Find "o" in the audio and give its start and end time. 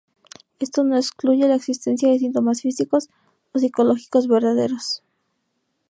3.53-3.59